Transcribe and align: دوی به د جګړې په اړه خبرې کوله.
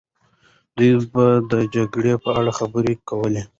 دوی 0.77 0.91
به 1.13 1.25
د 1.51 1.53
جګړې 1.75 2.13
په 2.23 2.29
اړه 2.39 2.51
خبرې 2.59 2.93
کوله. 3.09 3.41